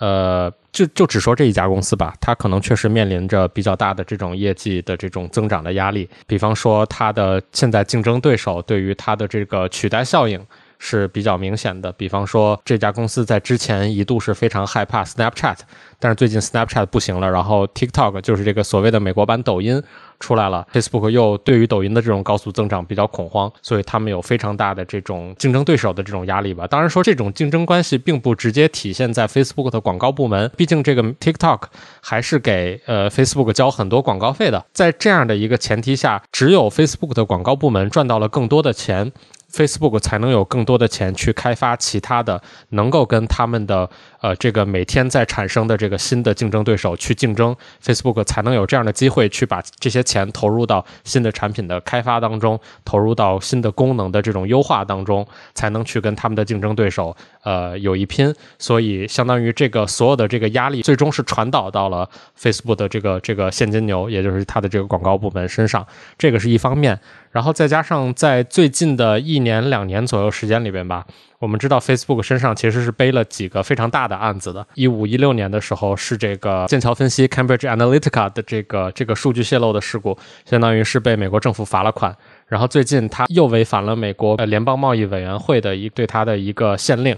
[0.00, 6.08] 呃，就就只说这一家公司吧，它可能确实面临着比较大的这种业绩的这种增长的压力。
[6.24, 10.40] 比方说，它的现在竞争对手对于它的这个取代效应
[10.78, 11.92] 是比较明显的。
[11.92, 15.58] 比方说，这家公司在之前一度是非常害怕 Snapchat，
[15.98, 19.82] 但是最近 Snapchat 不行了，然后 TikTok 就是这个所谓的美国版抖音。
[20.20, 26.66] 出来了，Facebook 又对于抖音的这种高速增长比较恐慌，所以他们有非常大的这种竞争对手的这种压力吧。
[26.66, 31.62] 当然说这种竞争关系并不直接体现在 Facebook 的广告部门，毕竟这个 TikTok
[32.02, 34.66] 还是给呃 Facebook 交很多广告费的。
[34.72, 39.12] 在这样的一个前提下，只有 Facebook 的广告部门赚到了更多的钱。
[39.52, 43.88] Facebook 才能有更多的钱去开发其他的能够跟他们的
[44.20, 47.54] 呃这个每天在产生的这个新的竞争对手去竞争
[47.85, 58.35] ，Facebook 才能有这样的机会去把这些钱投入到新的产品的开发当中，投入到新的功能的这种优化当中，才能去跟他们的竞争对手呃有一拼。
[58.59, 66.98] 所以相当于这个所有的这个压力最终是传导到了 Facebook 的这个这个现金流，也就是它的这个广告部门身上，这个是一方面。
[67.31, 71.07] 然后再加上在最近的一年两年左右时间里边吧，
[71.40, 74.66] 我们知道 Facebook 身上其实是背了几个非常大的案子的。
[74.74, 82.16] 一五一六年的时候是这个剑桥分析 Cambridge Analytica 的这个这个数据泄露的事故，相当于是被美国政府罚了款。
[82.48, 87.16] 然后最近他又违反了美国呃联邦贸易委员会的一对他的一个限令，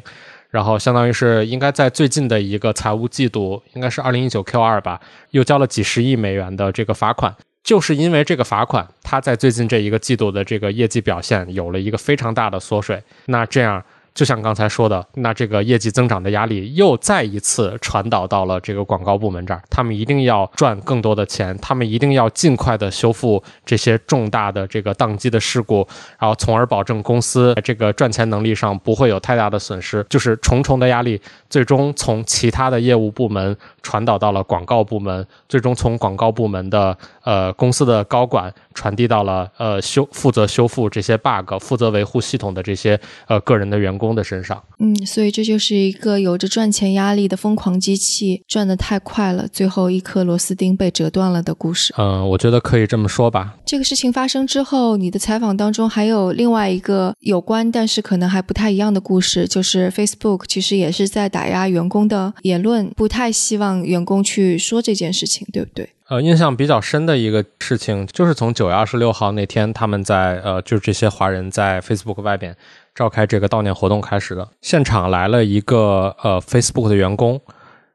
[0.51, 7.35] 然后相当于是应该在最近的一个财务季度，应该是二零一九 Q 二吧，又交了几十亿美元的这个罚款。
[7.65, 13.03] 就是因为这个罚款，他在最近这一个季度的这个业绩表现有了一个非常大的缩水。
[13.25, 13.83] 那这样。
[14.21, 30.05] 就像刚才说的，那这个业绩增长的压力又再一次传导到了这个广告部门这儿，他们一定要赚更多的钱，他们一定要尽快的修复这些重大的这个宕机的事故，然后从而保证公司这个赚钱能力上不会有太大的损失。
[30.11, 44.10] 就是重重的压力，最终从其他的业务部门传导到了广告部门，最终从广告部门的呃公司的高管传递到了呃修负责修复这些 bug、负责维护系统的这些呃个人的员工。
[44.11, 51.95] 工的身上，嗯，所以这就是一个有着赚钱压力的疯狂机器，转得太快了，最后一颗螺丝钉被折断了的故事。
[51.97, 53.55] 嗯，我觉得可以这么说吧。
[53.65, 65.89] 这个事情发生之后，你的采访当中还有另外一个有关，但是可能还不太一样的故事，就是 Facebook 其实也是在打压员工的言论，不太希望员工去说这件事情，对不对？
[66.09, 72.57] 呃，印象比较深的一个事情，就是从九月二十六号那天，他们在呃，就是这些华人在 Facebook 外边。
[72.95, 77.41] 召开这个悼念活动开始的，现场来了一个呃 Facebook 的员工，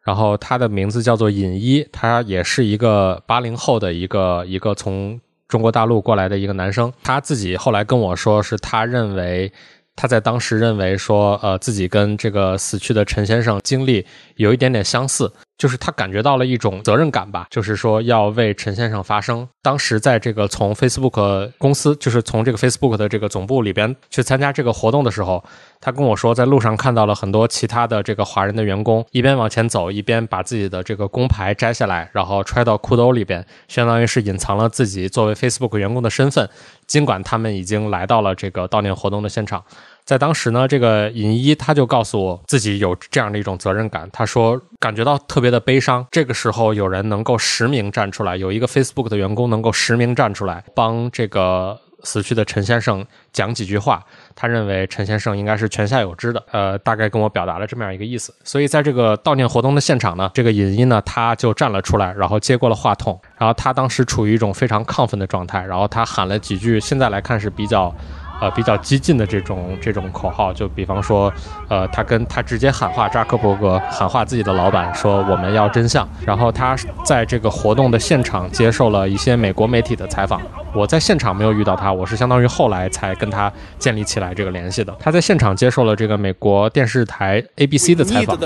[0.01, 9.51] 然后他的名字叫做尹一，他也是一个八零后的一个一个从中国大陆过来的一个男生，他自己后来跟我说，是他认为。
[9.97, 14.05] 他在当时认为说，呃，自己跟这个死去的陈先生经历
[14.35, 19.47] 有一点点相似，就是他感觉到了一种责任感吧，就是说要为陈先生发声。
[19.61, 25.43] 当时在这个从 Facebook 公司，就是从这个 Facebook 的这个总部里边去参加这个活动的时候，
[25.79, 36.49] 他跟我说，在路上看到了很多其他的这个华人的员工，一边往前走，一边把自己的这个工牌摘下来，然后揣到裤兜里边，相当于是隐藏了自己作为 Facebook 员工的身份。
[36.85, 39.63] 尽管他们已经来到了这个悼念活动的现场，
[40.05, 44.07] 在当时呢，这个尹一他就告诉我自己有这样的一种责任感。
[44.13, 46.05] 他说感觉到特别的悲伤。
[46.11, 54.03] 这个时候有人能够实名站出来，有一个 Facebook 的员工能够实名站出来，帮这个死去的陈先生讲几句话。
[54.35, 58.31] 他认为陈先生应该是泉下有知的，呃，大概跟我表达了这么样一个意思。
[58.43, 67.91] 所以在这个悼念活动的现场呢，这个尹一呢，他就站了出来，然后接过了话筒，然后他当时处于一种非常亢奋的状态，然后他喊了几句，现在来看是比较。
[68.41, 71.31] 呃，比较激进的这种这种口号，就比方说，
[71.69, 76.07] 呃，他跟他直接喊话，扎克伯格喊话自己的老板说我们要真相。
[76.25, 80.41] 然后他在这个活动的现场接受了一些美国媒体的采访。
[80.73, 84.93] 我在现场没有遇到他，我是相当于后来才跟他建立起来这个联系的。
[84.99, 88.37] 他在现场接受了这个美国电视台 ABC 的采访。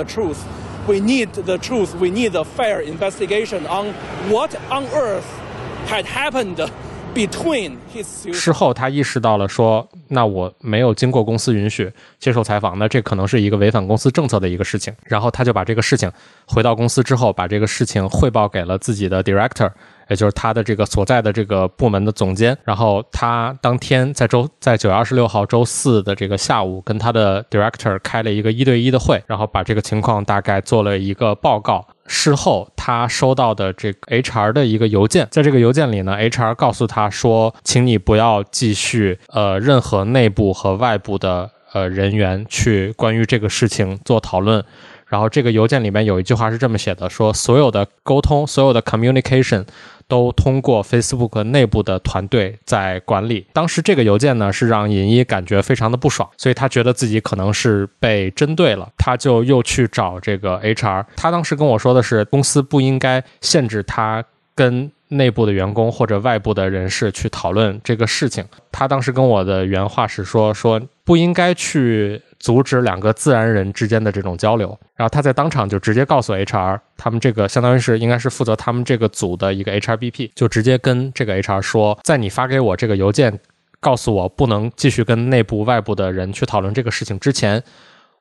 [0.86, 1.94] We need the truth.
[1.98, 3.92] We need the fair investigation on
[4.30, 5.26] what on earth
[5.88, 6.66] had happened.
[7.12, 16.10] Between his 事后，他意识到了说：“那我没有经过公司允许接受采访，那这可能是一个违反公司政策的一个事情。”然后他就把这个事情
[16.46, 19.70] 回到公司之后，把这个事情汇报给了自己的 director，
[20.08, 22.56] 也就是他的这个所在的这个部门的总监。
[22.64, 31.84] 然后他当天在周在九月二十六号周四的这个下午，跟他的 director 开了一个一对一的会，然后把这个情况大概做了一个报告。
[32.12, 44.64] 事后，他收到的这个 HR 的一个邮件，在这个邮件里呢，HR 告诉他说：“请你不要继续呃任何内部和外部的呃人员去关于这个事情做讨论。”
[45.06, 49.64] 然后这个邮件里面有一句话是这么写的：“说所有的沟通，所有的 communication。”
[50.10, 53.46] 都通过 Facebook 内部的团队在管理。
[53.54, 61.06] 当时这个邮件呢，是让尹一感觉非常的不爽，所以他觉得自己可能是被针对了，他就又去找这个 HR。
[61.16, 64.22] 他当时跟我说的是，公司不应该限制他
[64.54, 68.44] 跟内部的员工或者外部的人士去讨论这个事情。
[68.70, 72.20] 他当时跟我的原话是说，说不应该去。
[72.40, 83.38] 阻止两个自然人之间的这种交流，然后他在当场就直接告诉 HR，他们这个相当于是应该是负责他们这个组的一个 HRBP，就直接跟这个 HR 说，在你发给我这个邮件
[83.78, 87.62] 告诉我不能继续跟内部、外部的人去讨论这个事情之前，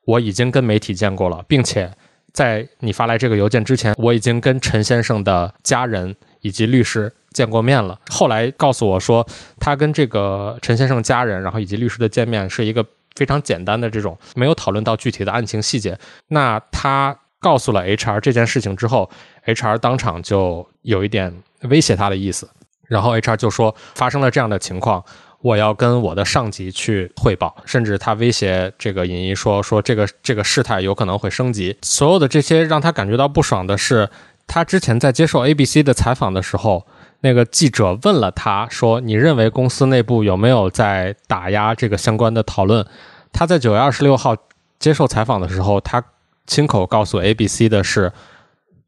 [0.04, 1.90] 我已经跟媒体见过了，并且
[2.34, 7.98] 在你发来这个邮件之前，我已经跟陈先生的家人以及律师见过面了。
[8.10, 9.26] 后来告诉我说，
[9.60, 12.86] 他跟这个陈先生家人，然后以及律师的见面是一个
[13.20, 16.00] 非常简单的这种，没有讨论到具体的案情细节。
[16.30, 19.10] 那他告诉了 HR 这件事情之后
[19.46, 22.50] ，HR 当场就有一点威胁他的意思，
[22.88, 25.04] 然后 HR 就说发生了这样的情况。
[25.42, 31.78] 我要跟我的上级去汇报，甚至他威胁这个尹一说说这个这个事态有可能会升级。
[31.82, 34.10] 所有的这些让他感觉到不爽的是，
[34.48, 36.86] 他之前在接受 ABC 的采访的时候，
[37.22, 42.86] 那个记者问了他说：“你认为公司内部有没有在打压这个相关的讨论？”
[43.32, 44.36] 他在九月二十六号
[44.80, 46.04] 接受采访的时候，他
[46.48, 48.12] 亲口告诉 ABC 的是，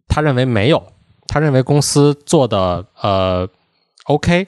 [0.07, 0.93] 他认为没有，
[1.27, 3.47] 他认为公司做的呃
[4.05, 4.47] OK。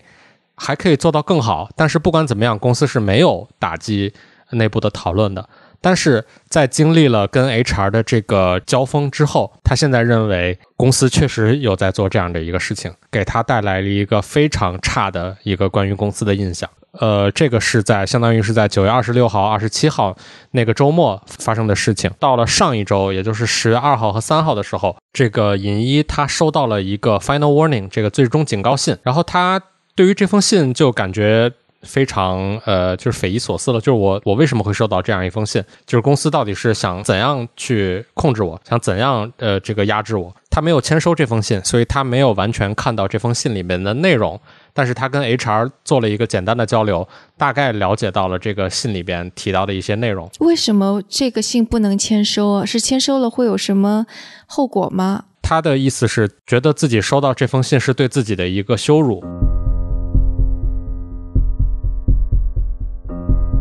[0.55, 4.13] 还可以做到更好，但是不管怎么样，公司是没有打击
[4.51, 5.49] 内部的讨论的。
[5.83, 16.69] 但是在经历了跟 HR 的这个交锋之后，他现在认为公司确实有在做这样的一个事情，给他带来了一个非常差的一个关于公司的印象。
[16.99, 20.15] 呃，这个是在相当于是在九月二十六号、二十七号
[20.51, 22.09] 那个周末发生的事情。
[22.17, 29.61] 到了上一周，也就是十月二号和三号的时候，这个尹一他收到了一个 final warning，这个最终警告信，然后他。
[29.95, 31.51] 对于这封信，就感觉
[31.83, 33.79] 非常呃，就是匪夷所思了。
[33.79, 35.63] 就是我，我为什么会收到这样一封信？
[35.85, 40.33] 就是公司到底是想怎样去控制我，想怎样呃这个压制我？
[40.49, 44.39] 他没有签收这封信，所以他没有完全看到这封信里面的内容。
[44.75, 47.07] 但是他跟 HR 做了一个简单的交流，
[47.37, 50.29] 大概了解到了这个信里边提到的一些内容。
[50.39, 52.65] 为什么这个信不能签收啊？
[52.65, 54.05] 是签收了会有什么
[54.47, 55.25] 后果吗？
[55.43, 59.23] 他的意思是觉得自己收到这封信是对自己的一个羞辱。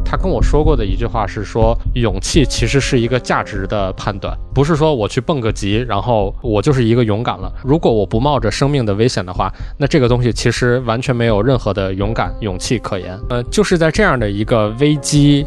[0.04, 7.50] 他跟我说过的一句话是说，勇气其实是一个价值的判断，不是说我去蹦个极，然后我就是一个勇敢了。
[7.64, 13.18] 如果我不冒着生命的危险的话，那这个东西其实完全没有任何的勇敢、勇气可言。
[13.30, 15.46] 呃，就是在这样的一个危机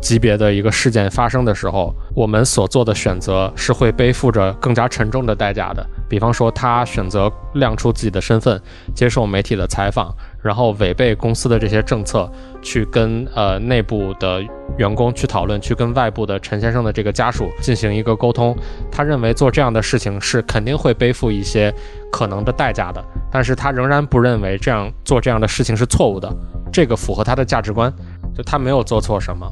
[0.00, 5.86] 级别的一个事件发生的时候，我们所做的选择是会背负着更加沉重的代价的。
[6.08, 8.60] 比方说，他选择亮出自己的身份，
[8.94, 10.14] 接受媒体的采访。
[10.46, 12.30] 然后违背公司的这些政策，
[12.62, 14.40] 去跟呃内部的
[14.78, 18.56] 员工去讨论，去跟外部的陈先生的这个家属进行一个沟通。
[18.90, 21.74] 他认为做这样的事情是肯定会背负一些
[22.12, 26.32] 可能的代价的，但是他仍然不认为这样做这样的事情是错误的，
[26.72, 27.92] 这个符合他的价值观，
[28.34, 29.46] 就他没有做错什么。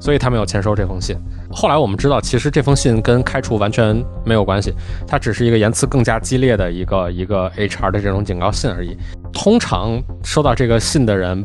[0.00, 1.16] 所以他没有签收这封信。
[1.50, 4.74] 后来我们知道，其实这封信跟开除完全没有关系，
[5.06, 8.98] 它只是一个言辞更加激烈的一个一个 HR 的这种警告信而已。
[9.34, 11.44] 通常收到这个信的人，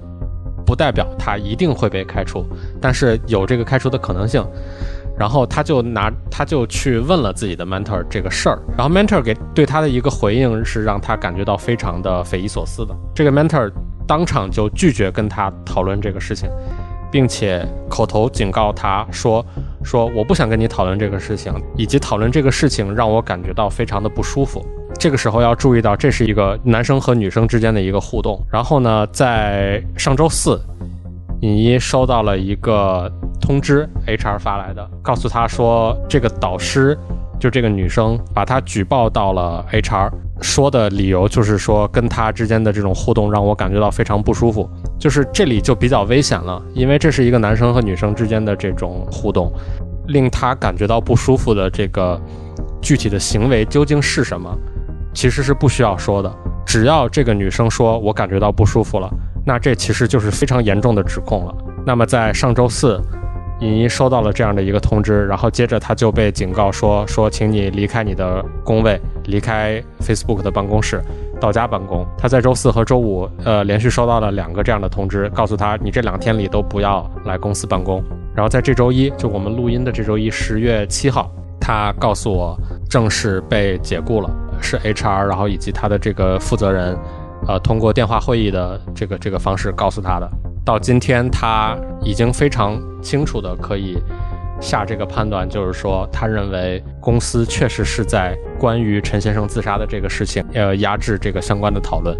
[0.65, 2.45] 不代表他一定会被开除，
[2.79, 4.45] 但是有这个开除的可能性。
[5.17, 12.95] 然后他就拿他就去问了自己的 mentor 这个事儿，然后 mentor 给对他的一个回应是让他感觉到非常的匪夷所思的。
[13.13, 13.69] 这个 mentor
[14.07, 16.49] 当场就拒绝跟他讨论这个事情。
[17.11, 19.43] 并且口头警告他说
[19.83, 24.63] ：“说我不想跟你讨论这个事情，以及讨论这个事情让我感觉到非常的不舒服。
[24.97, 28.41] 这个时候要注意到，这是一个男生和女生之间的一个互动。
[28.51, 30.59] 然后呢，在上周四，
[31.41, 36.97] 尹一收到了一个通知，HR 发来的，告诉他说，这个导师
[37.39, 40.11] 就这个女生把他举报到了 HR。”
[40.41, 44.69] 说的理由就是说，跟他之间的这种互动让我感觉到非常不舒服。
[44.97, 49.51] 就是这里就比较危险了，因为这是一个男生和女生之间的这种互动，
[50.07, 52.17] 令他感觉到不舒服的这个
[52.81, 54.57] 具体的行为究竟是什么，
[55.13, 56.33] 其实是不需要说的。
[56.65, 59.09] 只要这个女生说我感觉到不舒服了，
[59.45, 61.55] 那这其实就是非常严重的指控了。
[61.85, 63.01] 那么在上周四。
[63.61, 71.01] 尹一收到了这样的一个通知，然后接着他就被警告说说，请你离开你的工位，离开 Facebook 的办公室，
[71.41, 72.07] 到家办公。
[72.17, 78.01] 他在周四和周五，呃，连续收到了两个这样的通知，告诉他你这两天里都不要来公司办公。
[78.33, 81.29] 然后在这周一，就我们录音的这周一，十月七号，
[81.59, 82.57] 他告诉我
[82.89, 84.31] 正式被解雇了，
[84.61, 86.97] 是 HR，然后以及他的这个负责人，
[87.47, 90.29] 呃，通过电话会议的这个这个方式告诉他的。
[90.65, 93.97] 到今天，他已经非常清楚的可以
[94.61, 102.15] 下这个判断，就是说，他认为公司确实是在关于陈先生自杀的这个事情，呃，压制这个相关的讨论。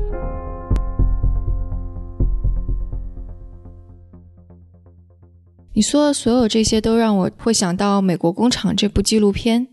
[5.73, 9.67] 你说的所有这些都让我会想到《美国工厂》这部纪录片。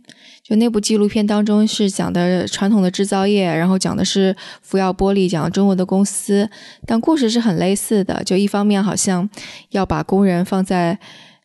[0.48, 6.48] 就那部纪录片当中是讲的传统的制造业，然后讲的是福耀玻璃，讲中国的公司，
[6.86, 8.22] 但故事是很类似的。
[8.22, 9.28] 就一方面好像
[9.70, 10.96] 要把工人放在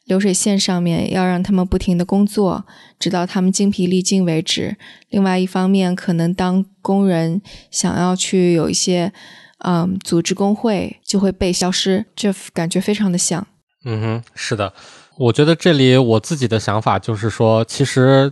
[0.05, 2.63] 流水线上面，要让他们不停的工作，
[2.99, 4.75] 直到他们精疲力尽为止；
[5.09, 7.41] 另外一方面，可能当工人
[7.71, 9.11] 想要去有一些
[9.65, 13.47] 嗯组织工会，就会被消失，这感觉非常的像。
[13.83, 14.73] 嗯哼，是的，
[15.17, 18.31] 我觉得这里我自己的想法就是说，其实。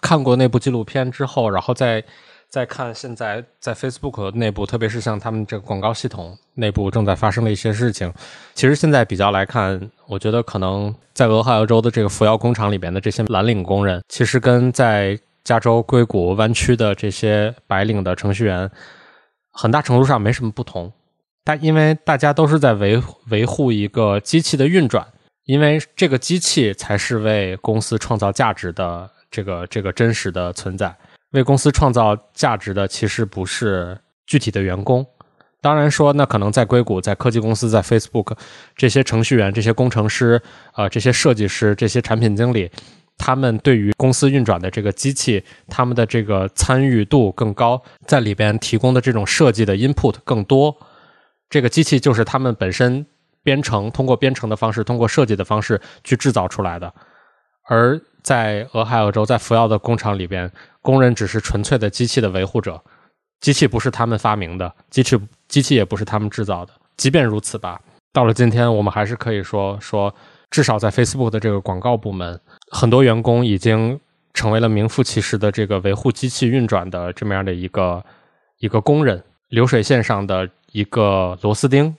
[0.00, 2.04] 看过那部纪录片之后，然后再
[2.48, 8.12] 再看现在在 Facebook 内部，特别是像他们这个广告系统内部正在发生的一些事情。
[8.54, 18.70] 其实现在比较来看，我觉得可能在俄亥俄州的这个扶摇工厂里边的这些蓝领工人，其实跟在加州硅谷湾区的这些白领的程序员，
[19.50, 20.92] 很大程度上没什么不同。
[21.42, 25.06] 但因为大家都是在维维护一个机器的运转，
[25.44, 29.10] 因为这个机器才是为公司创造价值的。
[29.30, 30.96] 这个这个真实的存在，
[31.30, 35.06] 为公司创造价值的其实不是具体的员工。
[35.60, 38.36] 当然说，那可能在硅谷、在科技公司、在 Facebook，
[38.76, 40.40] 这些程序员、这些工程师、
[40.74, 42.70] 呃，这些设计师、这些产品经理，
[43.18, 50.76] 他们对于公司运转的这个机器，他们的这个参与度更高，在里边提供的这种设计的 input 更多。
[51.50, 53.04] 这个机器就是他们本身
[53.42, 56.94] 编程，通过编程的方式，通过设计的方式去制造出来的，
[57.68, 58.00] 而。
[58.26, 60.50] 在俄亥俄州，在福耀的工厂里边，
[60.82, 62.82] 工人只是纯粹的机器的维护者，
[63.38, 65.16] 机器不是他们发明的，机器
[65.46, 66.72] 机器也不是他们制造的。
[66.96, 67.80] 即便如此吧，
[68.12, 70.12] 到了今天，我们还是可以说说，
[70.50, 72.40] 至少在 Facebook 的这个广告部门，
[72.72, 74.00] 很多员工已经
[74.34, 78.04] 成为了名副其实的这个维护机器运转的这么样的一个
[78.58, 81.94] 一个工人，流水线上的一个螺丝钉，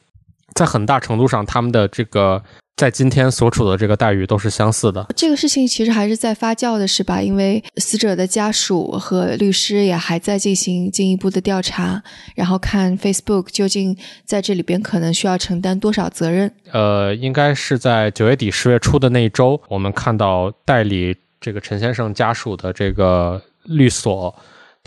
[0.55, 2.43] 在很大程度上，他们的这个。
[2.77, 5.03] 在今天所处的这个待遇都是相似的。
[5.15, 7.19] 这个事情其实还是在发酵的，是吧？
[7.19, 12.03] 因为死者的家属和律师也还在进行进一步的调查，
[12.35, 16.53] 然后看 Facebook 究竟在这里边可能需要承担多少责任。
[16.71, 24.33] 呃，应该是在九月底十月初的那一周，我们看到代理这个陈先生家属的这个律所。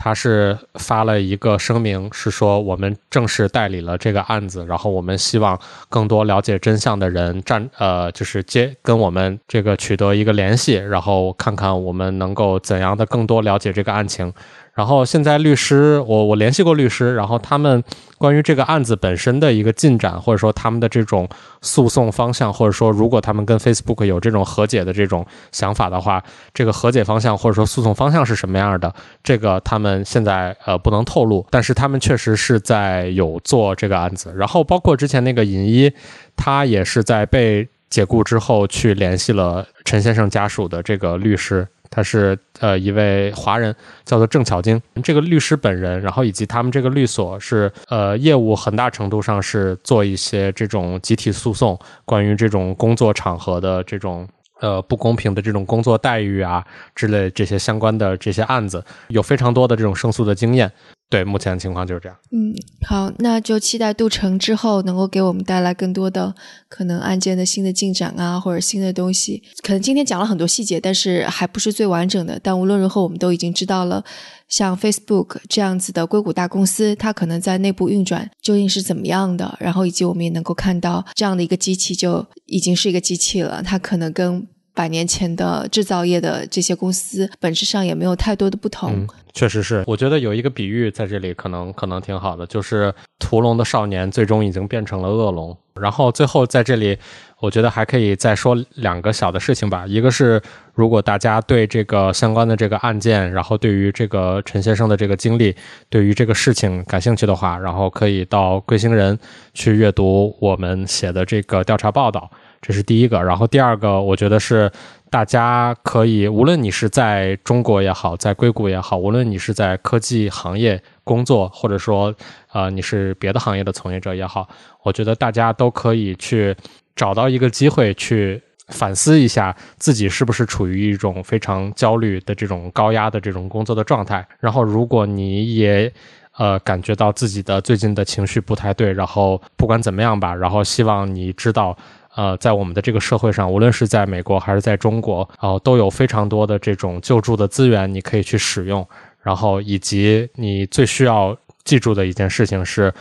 [0.02, 14.32] 他是发了一个声明，是说我们正式代理了这个案子，然后我们希望更多了解真相的人站呃，就是接跟我们这个取得一个联系，然后看看我们能够怎样的更多了解这个案情。
[14.72, 17.82] 然后现在律师，我我联系过律师，然后他们
[18.16, 21.28] 关于这个案子本身的一个进展，或者说他们的这种
[21.60, 26.22] 诉讼方向，或者说如果他们跟 Facebook 有这种和解的这种想法的话，
[26.54, 34.32] 这个和解方向或者说诉讼方向是什么样的，这个他们现在呃不能透露，但是他们确实是在有做这个案子。
[34.36, 35.92] 然后包括之前那个尹一，
[36.36, 41.66] 他也是在被解雇之后去联系了陈先生家属的这个律师。
[41.90, 43.74] 他是呃一位华人，
[44.04, 44.80] 叫做郑巧晶。
[45.02, 54.28] 这个律师本人，然后以及他们这个律所是呃业务很大程度上是做一些这种集体诉讼，关于这种工作场合的这种
[54.60, 56.64] 呃不公平的这种工作待遇啊
[56.94, 60.70] 之类这些相关的这些案子，有非常多的这种胜诉的经验。
[61.10, 62.16] 对，目前的情况就是这样。
[62.30, 62.54] 嗯，
[62.86, 66.32] 好，那就期待杜成之后能够给我们带来更多的
[66.68, 69.42] 可能案件的新的进展啊，或者新的东西。
[69.60, 72.38] 可能今天讲了很多细节，但是还不是最完整的。
[72.40, 74.04] 但无论如何，我们都已经知道了，
[74.46, 79.56] 像 Facebook 这样子的硅谷大公司，它可能在内部运转究竟是怎么样的。
[79.58, 84.46] 然后以及我们也能够看到，这样的一个机器就已经是一个机器了，它可能跟。
[84.80, 89.06] 百年前的制造业的这些公司，本质上也没有太多的不同。
[89.34, 95.54] 确实是，我觉得有一个比喻在这里，可能可能挺好的，就是屠龙的少年最终已经变成了恶龙。
[95.74, 96.96] 然后最后在这里，
[97.40, 99.86] 我觉得还可以再说两个小的事情吧。
[99.86, 100.40] 一个是，
[100.72, 105.54] 如果大家对这个相关的这个案件，然后对于这个陈先生的这个经历，
[105.90, 109.18] 对于这个事情感兴趣的话，然后可以到贵星人
[109.52, 112.30] 去阅读我们写的这个调查报道。
[112.60, 114.70] 这是第一个，然后第二个，我觉得是
[115.08, 122.14] 大家可以，无论你是在中国也好，在硅谷也好，无论你是在科技行业工作，或者说，
[122.52, 124.46] 呃，你是别的行业的从业者也好，
[124.82, 126.54] 我觉得大家都可以去
[126.94, 134.26] 找到一个机会去反思一下自己是不是处于一种非常焦虑的这种高压的这种工作的状态。
[134.38, 135.90] 然后，如果你也
[136.36, 141.74] 呃感觉到自己的最近的情绪不太对，然后不管怎么样吧，然后希望你知道。
[142.16, 148.86] 呃，在我们的这个社会上，无论是在美国还是在中国，然后都有非常多的这种救助的资源，你可以去使用。
[149.22, 152.92] 然后，以及你最需要记住的一件事情是，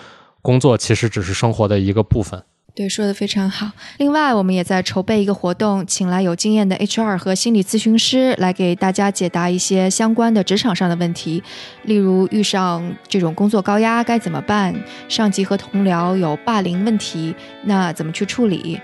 [0.42, 2.44] 工作其实只是生活的一个部分。
[2.80, 3.70] 对，说的非常好。
[3.98, 11.44] 另外，我们也在筹备一个活动，请来有经验的 HR 和心理咨询师来给大家解答一些相关的职场上的问题，
[11.84, 14.74] 例如遇上这种工作高压该怎么办，
[15.10, 18.80] 上级和同僚有霸凌问题，那怎么去处理？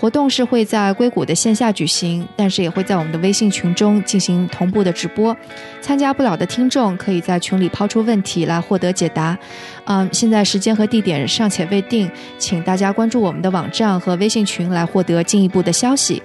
[0.00, 5.36] 活动是会在硅谷的线下举行，但是也会在我们的微信群中进行同步的直播。
[5.82, 9.38] 参加不了的听众可以在群里抛出问题来获得解答。
[9.84, 16.22] 嗯，现在时间和地点尚且未定，请大家关注我们的网站和微信群来获得进一步的消息。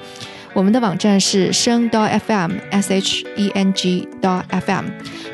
[0.53, 4.85] 我们的网站是声 .fm s h e n g .fm，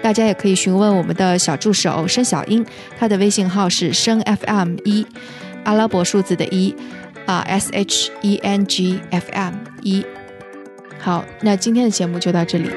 [0.01, 2.65] 大家也可以询问我们的小助手申小英，
[2.97, 5.05] 她的微信号是声 fm 一，
[5.63, 6.75] 阿拉伯数字的一。
[7.25, 10.05] 啊，S H E N G F M 一，
[10.99, 12.69] 好，那今天的节目就到这里。